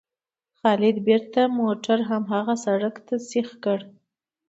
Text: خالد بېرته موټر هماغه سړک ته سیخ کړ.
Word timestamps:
خالد 0.59 0.97
بېرته 1.07 1.41
موټر 1.59 1.99
هماغه 2.09 2.55
سړک 2.65 2.95
ته 3.07 3.15
سیخ 3.29 3.49
کړ. 3.63 3.79